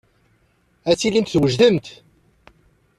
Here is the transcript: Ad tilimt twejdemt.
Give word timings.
Ad 0.89 0.97
tilimt 0.99 1.29
twejdemt. 1.33 1.87